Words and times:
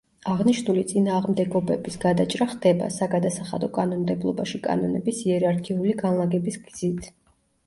აღნიშნული 0.35 0.83
წინააღმდეგობების 0.91 1.97
გადაჭრა 2.05 2.47
ხდება, 2.53 2.87
საგადასახადო 2.95 3.69
კანონმდებლობაში 3.77 4.61
კანონების 4.65 5.21
იერარქიული 5.29 5.95
განლაგების 6.03 6.61
გზით. 6.67 7.09